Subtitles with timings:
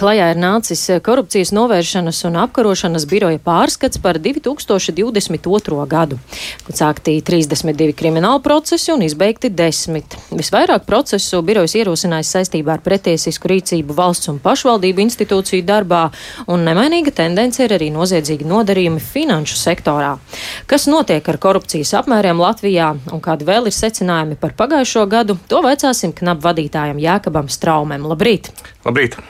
[0.00, 5.80] klajā ir nācis korupcijas novēršanas un apkarošanas biroja pārskats par 2022.
[5.90, 6.16] gadu,
[6.64, 10.16] kad sāktī 32 kriminālu procesi un izbeigti 10.
[10.38, 16.06] Visvairāk procesu birojas ierosinājis saistībā ar pretiesisku rīcību valsts un pašvaldību institūciju darbā,
[16.48, 20.14] un nemainīga tendence ir arī noziedzīgi nodarījumi finanšu sektorā.
[20.70, 25.60] Kas notiek ar korupcijas apmēriem Latvijā un kādi vēl ir secinājumi par pagājušo gadu, to
[25.66, 28.08] vaicāsim knap vadītājam Jākabam Straumēm.
[28.08, 28.48] Labrīt!
[28.88, 29.20] Labrīt!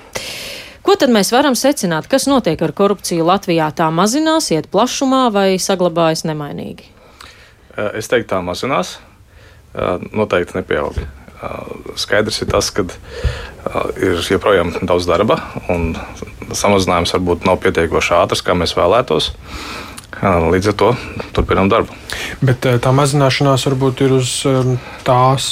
[0.81, 3.69] Ko tad mēs varam secināt, kas notiek ar korupciju Latvijā?
[3.77, 6.89] Tā mazinās, iet plašumā vai saglabājas nemainīgi?
[7.95, 8.97] Es teiktu, tā mazinās.
[10.11, 10.97] Noteikti nepieaug.
[12.01, 12.85] Skaidrs ir tas, ka
[14.01, 15.39] ir joprojām daudz darba,
[15.73, 15.95] un
[16.53, 19.31] samazinājums varbūt nav pietiekoši ātrs, kā mēs vēlētos.
[20.21, 20.89] Līdz ar to
[21.37, 21.95] turpinām darbu.
[22.45, 24.33] Bet tā mazināšanās varbūt ir uz
[25.07, 25.47] tās,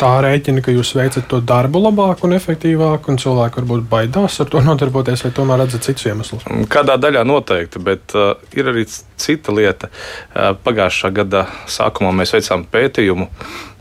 [0.00, 4.48] tā rēķina, ka jūs veicat to darbu labāk un efektīvāk, un cilvēki varbūt baidās ar
[4.52, 6.46] to nodarboties, vai tomēr redzat citus iemeslus?
[6.72, 9.90] Kādā daļā noteikti, bet uh, ir arī cita lieta.
[9.90, 13.28] Uh, pagājušā gada sākumā mēs veicām pētījumu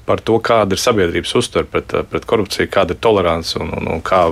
[0.07, 4.02] par to, kāda ir sabiedrības uztvere pret, pret korupciju, kāda ir tolerance un, un, un
[4.03, 4.25] kā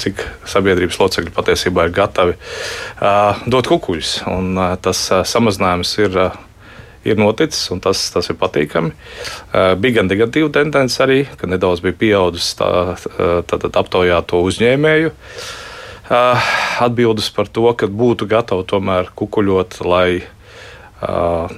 [0.00, 2.36] cik sabiedrības locekļi patiesībā ir gatavi
[3.46, 4.12] dot kukuļus.
[4.32, 4.52] Un,
[4.82, 6.20] tas samazinājums ir.
[7.06, 8.90] Ir noticis, un tas, tas ir patīkami.
[9.80, 12.68] Bija gan negatīva tendence arī, ka nedaudz bija pieaudzis tā,
[13.48, 15.14] tā, tā aptaujāto uzņēmēju
[16.80, 20.24] atbildes par to, ka būtu gatavi tomēr kukuļot, lai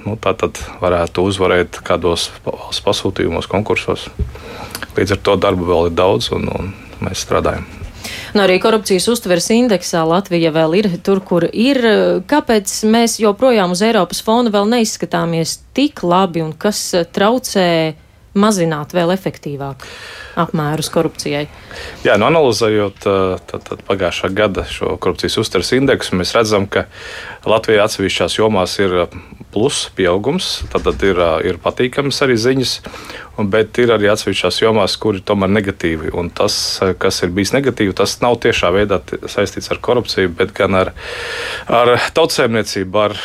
[0.05, 4.09] nu, tā tad varētu uzvarēt kādos valsts pasūtījumos, konkursos.
[4.97, 7.80] Līdz ar to darbu vēl ir daudz, un, un mēs strādājam.
[8.31, 11.81] Nu, arī korupcijas uztveres indeksā Latvija vēl ir tur, kur ir.
[12.31, 16.79] Kāpēc mēs joprojām uz Eiropas fona vēl neizskatāmies tik labi un kas
[17.11, 17.67] traucē
[18.39, 19.83] mazināt vēl efektīvāk
[20.39, 21.43] apmērus korupcijai?
[22.05, 26.85] Jā, nu, analizējot tad, tad pagājušā gada šo korupcijas uztveres indeksu, mēs redzam, ka
[27.43, 28.95] Latvijā atsevišķās jomās ir
[29.51, 32.79] plus pieaugums, tad, ir, ir patīkams arī ziņas
[33.49, 36.11] bet ir arī atsevišķās jomās, kur ir tomēr negatīvi.
[36.17, 36.55] Un tas,
[37.01, 38.99] kas ir bijis negatīvi, tas nav tiešā veidā
[39.31, 40.91] saistīts ar korupciju, bet gan ar,
[41.71, 43.15] ar tautsēmniecību, ar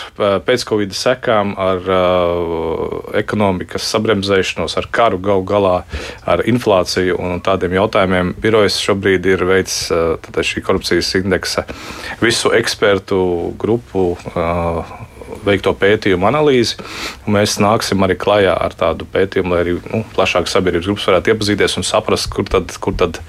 [0.46, 5.76] pēc-covid sekām, ar uh, ekonomikas sabremzēšanos, ar karu gal galā,
[6.26, 8.34] ar inflāciju un tādiem jautājumiem.
[8.42, 9.86] Birojas šobrīd ir veids
[10.46, 11.66] šī korupcijas indeksa
[12.22, 13.18] visu ekspertu
[13.58, 14.14] grupu.
[14.32, 15.05] Uh,
[15.46, 16.76] veikto pētījumu analīzi.
[17.30, 21.78] Mēs nāksim arī klajā ar tādu pētījumu, lai arī nu, plašāka sabiedrības grupas varētu iepazīties
[21.80, 23.20] un saprast, kur tad, kur, tad,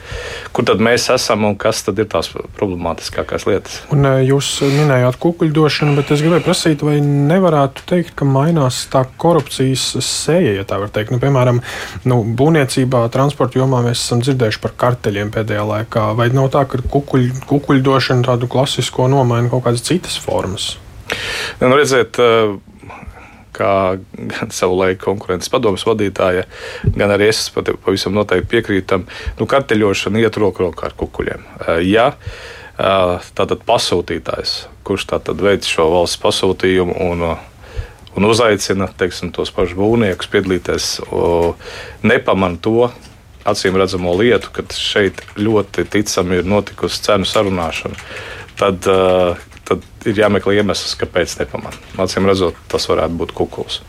[0.55, 3.79] kur tad mēs esam un kas ir tās problemātiskākās lietas.
[3.93, 9.03] Un eh, jūs minējāt kukuļdošanu, bet es gribēju prasīt, vai nevarētu teikt, ka mainās tā
[9.19, 11.13] korupcijas seja, ja tā var teikt.
[11.13, 11.61] Nu, piemēram,
[12.09, 16.09] nu, būvniecībā, transporta jomā mēs esam dzirdējuši par karteļiem pēdējā laikā.
[16.17, 20.75] Vai nav tā, ka kukuļ, kukuļdošana tādu klasisko nomaina kaut kādas citas formas?
[21.61, 22.53] Nu, redziet, eh,
[23.57, 23.71] kā
[24.13, 26.45] gan savulaik konkurences padomus vadītāja,
[26.97, 29.07] gan arī es pavisam noteikti piekrītu tam,
[29.39, 31.47] nu, karteļošana iet roku rokā ar kukuļiem.
[31.65, 34.57] Eh, ja eh, tātad pasūtītājs,
[34.87, 37.25] kurš tātad veic šo valsts pasūtījumu un,
[38.17, 40.93] un uzaicina teiksim, tos pašus būvniekus piedalīties,
[42.07, 42.91] nepamanā to,
[43.47, 47.99] acīm redzamo lietu, ka šeit ļoti ticami ir notikusi cenu sarunāšana,
[48.59, 48.87] tad
[49.67, 51.75] tad ir jāmeklē iemesls, kāpēc nepamanā.
[52.01, 53.81] Acīm redzot, tas varētu būt kukuls.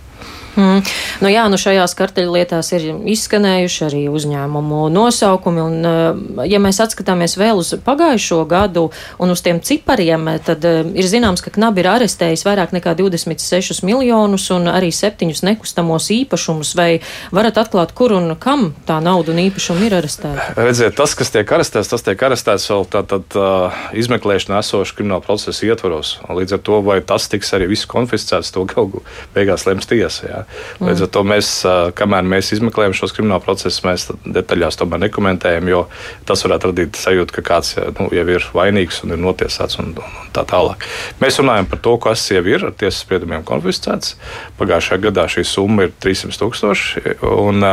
[0.59, 0.83] Mm.
[1.23, 5.63] Nu, jā, nu šajās karteļlietās ir izskanējuši arī uzņēmumu nosaukumi.
[5.63, 8.89] Un, eh, ja mēs atskatāmies vēl uz pagājušo gadu
[9.23, 13.85] un uz tiem cipariem, tad eh, ir zināms, ka Knabi ir arestējis vairāk nekā 26
[13.87, 16.75] miljonus un arī septiņus nekustamos īpašumus.
[16.79, 16.89] Vai
[17.31, 20.59] varat atklāt, kur un kam tā nauda un īpašumi ir arestēti?
[20.59, 25.71] Redziet, tas, kas tiek arestēts, tas tiek arestēts vēl tātad uh, izmeklēšana esošu kriminālu procesu
[25.71, 26.17] ietvaros.
[26.27, 29.05] Līdz ar to, vai tas tiks arī viss konfiscēts, to galu
[29.35, 30.27] beigās lems tiesa.
[30.29, 30.45] Jā.
[30.83, 31.51] Līdz ar to mēs,
[31.99, 35.85] kamēr mēs izmeklējam šos kriminālu procesus, mēs detaļās tomēr nekomentējam, jo
[36.29, 40.31] tas varētu radīt sajūtu, ka kāds nu, jau ir vainīgs un ir notiesāts un, un
[40.35, 40.87] tā tālāk.
[41.23, 44.17] Mēs runājam par to, kas jau ir ar tiesas spriedumiem konfiscēts.
[44.61, 47.67] Pagājušajā gadā šī summa ir 300 tūkstoši, un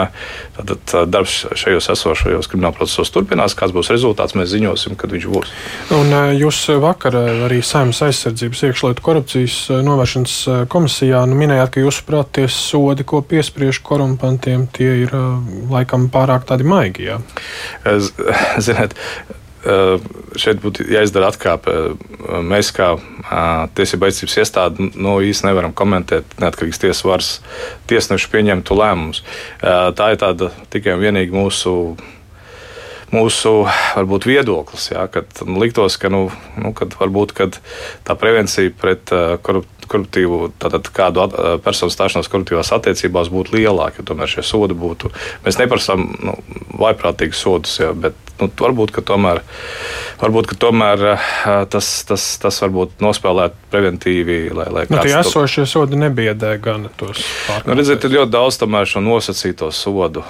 [0.55, 3.57] tad darbs šajos esošajos kriminālu procesos turpinās.
[3.57, 5.53] Kāds būs rezultāts, mēs ziņosim, kad viņš būs.
[5.95, 7.17] Un jūs vakar
[7.47, 10.37] arī Saimnes aizsardzības iekšlietu korupcijas novēršanas
[10.71, 15.15] komisijā nu, minējāt, ka jūsuprāt tiesas sodi, ko piespriež korumpantiem, tie ir
[15.71, 17.09] laikam pārāk tādi maigi.
[17.11, 17.19] Jā.
[18.65, 18.95] Ziniet,
[20.37, 21.75] šeit būtu jāizdara atkāpe.
[22.45, 22.93] Mēs, kā
[23.77, 27.31] tiesība aizsardzības iestāde, nu, īsti nevaram komentēt neatkarīgas tiesas varas
[27.89, 29.23] tiesnešu pieņemtu lēmumus.
[29.61, 31.95] Tā ir tāda tikai un vienīgi mūsu
[33.15, 33.51] mūsu
[33.95, 34.89] varbūt, viedoklis.
[34.91, 36.27] Jā, kad liktos, ka, nu,
[36.59, 37.59] nu, kad varbūt kad
[38.05, 39.13] tā prevencija pret
[39.45, 41.27] korupciju koruptīvu, tātad kādu
[41.65, 45.11] personu stāšanos koruptīvās attiecībās būtu lielāka, jo tomēr šie sodi būtu.
[45.45, 46.37] Mēs neprasām nu,
[46.81, 49.41] vaiprātīgus sodus, jā, bet nu, varbūt, ka tomēr,
[50.21, 51.03] varbūt, ka tomēr
[51.71, 54.39] tas, tas, tas varbūt nospēlētu preventīvi.
[54.55, 57.67] Lai, lai nu, tie esošie sodi nebiedē gan tos pārkāpumus.
[57.69, 60.25] Nu, redziet, ir ļoti daudz tomēr šo nosacīto sodu.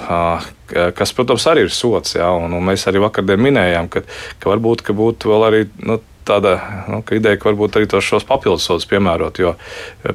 [0.97, 4.01] Kas, protams, arī ir sots, jā, un, un mēs arī vakardien minējām, ka,
[4.41, 6.55] ka varbūt ka būtu vēl arī nu, tāda
[6.89, 9.39] nu, ideja, ka varbūt arī šos papildus sodus piemērot.
[9.41, 9.55] Jo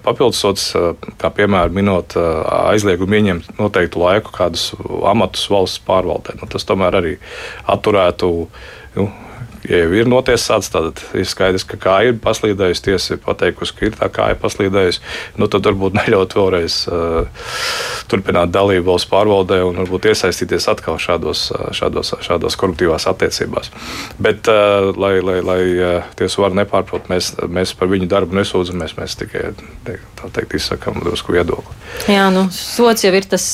[0.05, 0.67] papildus sods,
[1.21, 4.71] kā piemēram, minot aizliegumu ieņemt noteiktu laiku kādus
[5.07, 7.17] amatus valsts pārvaldē, nu, tas tomēr arī
[7.71, 8.33] atturētu.
[8.99, 9.11] Nu,
[9.69, 12.85] ja jau ir notiesāts, tad ir skaidrs, ka kā ir paslīdējusi.
[12.87, 15.03] Tiesa ir pateikusi, ka ir tā kā ir paslīdējusi.
[15.41, 17.45] Nu, tad varbūt neļaut vēlreiz uh,
[18.11, 23.73] turpināt dalību valsts pārvaldē un varbūt iesaistīties atkal šādos, šādos, šādos koruptīvās attiecībās.
[24.23, 25.61] Bet, uh, lai, lai, lai
[26.19, 29.53] tiesu varu nepārprot, mēs, mēs par viņu darbu nesūdzamies, mēs tikai
[29.85, 31.77] tā teikt izsakām drusku viedokli.
[32.09, 33.45] Jā, nu, sots jau ir tas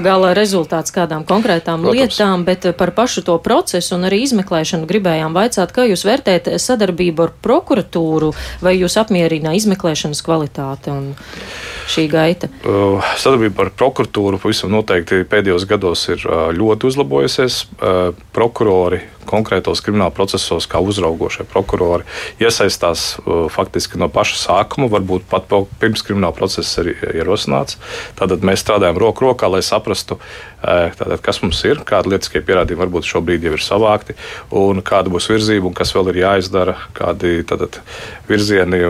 [0.00, 2.00] gala rezultāts kādām konkrētām Protams.
[2.00, 6.50] lietām, bet par pašu to procesu un arī izmeklēšanu gribējām vaicāt vaicāt, kā jūs vērtējat
[6.62, 8.32] sadarbību ar prokuratūru,
[8.62, 11.12] vai jūs apmierina izmeklēšanas kvalitāte un
[11.90, 12.50] šī gaita?
[12.62, 17.64] Uh, sadarbība ar prokuratūru pavisam noteikti pēdējos gados ir uh, ļoti uzlabojusies.
[17.80, 22.06] Uh, prokurori konkrētos krimināla procesos, kā uzraugošie prokurori,
[22.40, 25.50] iesaistās uh, faktiski no paša sākuma, varbūt pat
[25.80, 27.78] pirms krimināla procesa ir ierosināts.
[28.18, 32.84] Tātad mēs strādājam roku rokā, lai saprastu, uh, tātad, kas mums ir, kādi lietiskie pierādījumi
[32.84, 34.16] varbūt šobrīd jau ir savākti,
[34.56, 37.80] un kāda būs virzība, un kas vēl ir jāizdara, kādi tātad,
[38.30, 38.82] virzieni,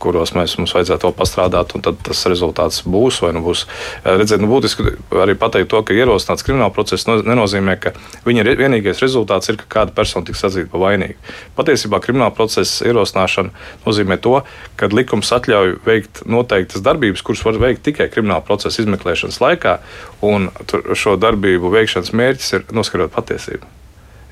[0.00, 3.66] kuros mēs mums vajadzētu vēl pastrādāt, un tad tas rezultāts būs nu būs.
[4.04, 7.92] Uh, redziet, nu, būtiski arī pateikt to, ka ierosināts krimināla process nenozīmē, ka
[8.26, 11.16] viņa ir vienīgais rezultāts rezultāts ir, ka kāda persona tiks atzīta par vainīgu.
[11.56, 13.50] Patiesībā krimināla procesa ierosināšana
[13.84, 14.42] nozīmē to,
[14.76, 19.78] ka likums atļauj veikt noteiktas darbības, kuras var veikt tikai krimināla procesa izmeklēšanas laikā,
[20.22, 20.50] un
[20.94, 23.66] šo darbību veikšanas mērķis ir noskaidrot patiesību.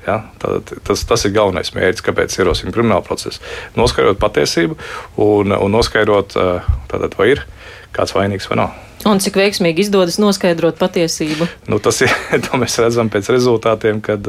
[0.05, 0.21] Ja?
[0.41, 3.43] Tad, tas, tas ir galvenais mērķis, kāpēc ierosim kriminālu procesu.
[3.77, 4.77] Noskaidrot patiesību
[5.25, 6.37] un, un noskaidrot,
[6.91, 7.45] tātad, vai ir
[7.95, 8.81] kāds vainīgs vai nav.
[9.05, 11.45] Un cik veiksmīgi izdodas noskaidrot patiesību?
[11.69, 12.13] Nu, tas ir,
[12.47, 14.25] to mēs redzam pēc rezultātiem, kad,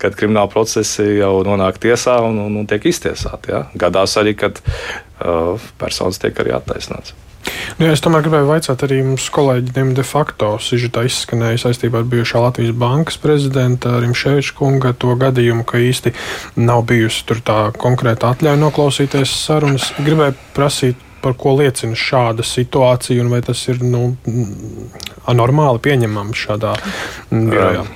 [0.00, 3.52] kad krimināla procesi jau nonāk tiesā un, un, un tiek iztiesāti.
[3.52, 3.66] Ja?
[3.76, 7.12] Gadās arī, kad uh, personas tiek arī attaisnots.
[7.76, 12.42] Nu, es tomēr gribēju jautāt arī mums kolēģiem de facto sižetā izskanēja saistībā ar bijušā
[12.44, 16.14] Latvijas bankas prezidenta Rimšēviča kunga to gadījumu, ka īsti
[16.62, 19.90] nav bijusi tur tā konkrēta atļauja noklausīties sarunas.
[19.98, 24.12] Gribēju prasīt par ko liecina šāda situācija, un vai tas ir nu,
[25.26, 26.76] anormāli pieņemams šādā
[27.32, 27.86] birojā?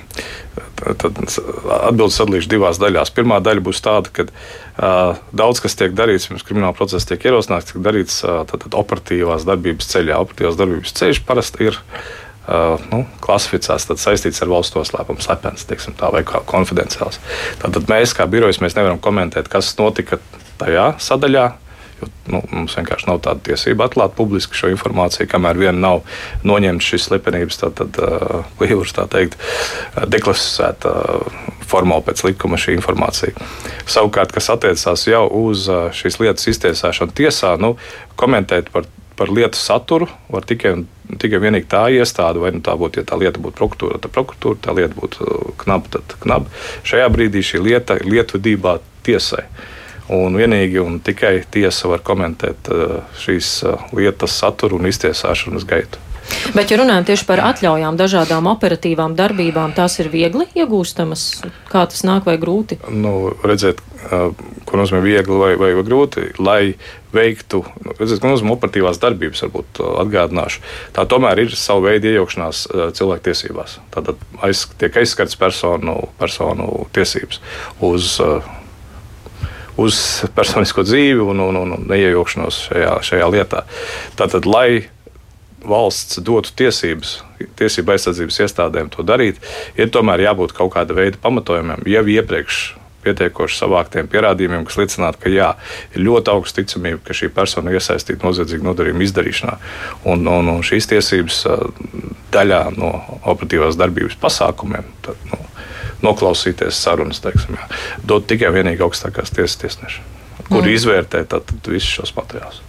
[0.81, 3.13] Tad atbildes sadalīšu divās daļās.
[3.13, 7.69] Pirmā daļa būs tāda, ka uh, daudz kas tiek darīts, pirms krimināla procesa tiek ierosināts,
[7.69, 10.17] tiek darīts uh, tad, tad operatīvās darbības ceļā.
[10.25, 16.11] Operatīvās darbības ceļš parasti ir uh, nu, klasificēts, tad saistīts ar valsts noslēpumu, slepens, tā,
[16.13, 17.21] vai konfidenciāls.
[17.61, 20.21] Tātad mēs, kā birojas, mēs nevaram komentēt, kas notika
[20.61, 21.51] tajā sadaļā.
[22.01, 26.01] Jo, nu, mums vienkārši nav tāda tiesība atklāt publiski šo informāciju, kamēr vien nav
[26.47, 27.61] noņemts šis slepenības
[28.61, 29.37] līnijas, tā teikt,
[30.09, 30.95] deklasificēta
[31.71, 33.35] formāli pēc likuma šī informācija.
[33.89, 35.67] Savukārt, kas attiecās jau uz
[35.97, 37.75] šīs lietas iztiesāšanu tiesā, nu,
[38.19, 38.89] komentēt par
[39.21, 40.71] par lietu saturu var tikai,
[41.21, 44.57] tikai vienīgi tā iestāde, vai nu tā būtu, ja tā lieta būtu prokuratūra, tad prokuratūra,
[44.65, 45.27] tā lieta būtu
[45.61, 46.49] knaba, tad knaba.
[46.87, 49.43] Šajā brīdī šī lieta ir lietvedībā tiesai.
[50.09, 56.01] Un vienīgi un tikai tiesa var komentēt uh, šīs uh, lietas saturu un iztiesāšanas gaitu.
[56.55, 61.25] Bet, ja runājam tieši par atļaujām, dažādām operatīvām darbībām, tās ir viegli iegūstamas.
[61.71, 62.77] Kā tas nāk vai grūti?
[62.93, 64.29] Nu, redziet, uh,
[64.67, 66.61] ko nozīmē viegli vai, vai, vai grūti, lai
[67.15, 70.63] veiktu, nu, redziet, ko nozīmē operatīvās darbības, varbūt atgādināšu.
[70.95, 72.63] Tā tomēr ir sava veida iejaukšanās
[72.97, 73.79] cilvēktiesībās.
[73.91, 74.13] Tad
[74.45, 77.41] aiz, tiek aizskarts personu, personu tiesības
[77.91, 78.17] uz
[79.79, 83.63] uz personisko dzīvi un, un, un, neiejaukšanos šajā, šajā lietā.
[84.19, 84.83] Tātad, lai
[85.67, 87.19] valsts dotu tiesības,
[87.59, 89.41] tiesību aizsardzības iestādēm to darīt,
[89.77, 92.61] ir tomēr jābūt kaut kāda veida pamatojumiem jau iepriekš.
[93.01, 95.47] Pietiekoši savāktiem pierādījumiem, kas liecinātu, ka jā,
[95.95, 99.55] ir ļoti augsta ticamība, ka šī persona ir iesaistīta noziedzīgu nodarījumu izdarīšanā.
[100.11, 101.39] Un, un, un šīs tiesības
[102.29, 102.91] daļā no
[103.33, 105.41] operatīvās darbības pasākumiem tad, nu,
[106.05, 107.67] noklausīties sarunas, teiksim, jā.
[108.07, 110.03] dot tikai vienīgi augstākās tiesas tiesneši,
[110.49, 110.75] kuri mm.
[110.79, 112.61] izvērtē tad, tad visus šos materiālus.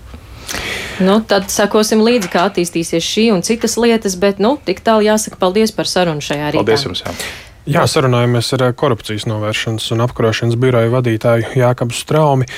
[1.02, 5.40] Nu, tad sekosim līdzi, kā attīstīsies šī un citas lietas, bet nu, tik tālu jāsaka
[5.40, 6.60] paldies par sarunu šajā rītā.
[6.60, 7.02] Paldies jums!
[7.06, 7.16] Jā.
[7.62, 12.48] Jā, sarunājamies ar korupcijas novēršanas un apkarošanas biroja vadītāju Jākabu Straumi.